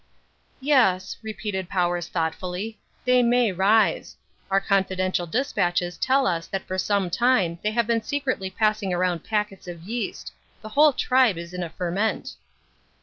"Yes," 0.61 1.17
repeated 1.21 1.69
Powers 1.69 2.07
thoughtfully, 2.07 2.79
"they 3.05 3.21
may 3.21 3.51
rise. 3.51 4.15
Our 4.49 4.59
confidential 4.59 5.27
despatches 5.27 5.95
tell 5.95 6.25
us 6.25 6.47
that 6.47 6.65
for 6.65 6.79
some 6.79 7.11
time 7.11 7.59
they 7.61 7.69
have 7.69 7.85
been 7.85 8.01
secretly 8.01 8.49
passing 8.49 8.95
round 8.97 9.23
packets 9.23 9.67
of 9.67 9.83
yeast. 9.83 10.33
The 10.63 10.69
whole 10.69 10.93
tribe 10.93 11.37
is 11.37 11.53
in 11.53 11.61
a 11.61 11.69
ferment." 11.69 12.33